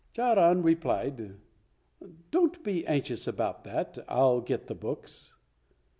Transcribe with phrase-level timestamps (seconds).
[0.15, 1.35] Charan replied,
[2.31, 5.35] "Don't be anxious about that, I'll get the books."